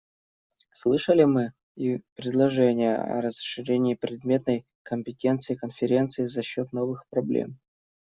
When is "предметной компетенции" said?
3.93-5.53